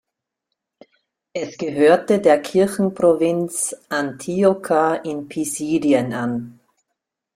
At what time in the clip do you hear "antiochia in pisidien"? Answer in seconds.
3.89-6.11